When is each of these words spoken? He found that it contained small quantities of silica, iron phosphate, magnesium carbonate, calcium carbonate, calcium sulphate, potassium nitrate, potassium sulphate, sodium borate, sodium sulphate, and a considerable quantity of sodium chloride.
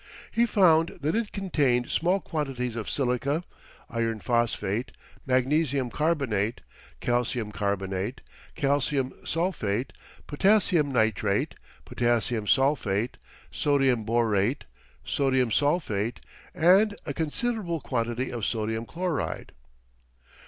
He 0.31 0.47
found 0.47 0.97
that 1.01 1.13
it 1.15 1.31
contained 1.31 1.91
small 1.91 2.19
quantities 2.19 2.75
of 2.75 2.89
silica, 2.89 3.43
iron 3.87 4.19
phosphate, 4.19 4.93
magnesium 5.27 5.91
carbonate, 5.91 6.61
calcium 7.01 7.51
carbonate, 7.51 8.21
calcium 8.55 9.13
sulphate, 9.23 9.93
potassium 10.25 10.91
nitrate, 10.91 11.53
potassium 11.85 12.47
sulphate, 12.47 13.17
sodium 13.51 14.03
borate, 14.03 14.63
sodium 15.05 15.51
sulphate, 15.51 16.19
and 16.55 16.95
a 17.05 17.13
considerable 17.13 17.79
quantity 17.79 18.31
of 18.31 18.43
sodium 18.43 18.87
chloride. 18.87 19.51